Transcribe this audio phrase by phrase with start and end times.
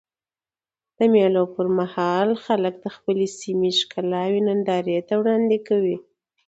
[0.97, 5.97] د مېلو پر مهال خلک د خپلي سیمي ښکلاوي نندارې ته وړاندي کوي.